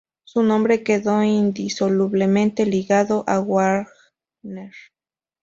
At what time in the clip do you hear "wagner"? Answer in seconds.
3.39-4.73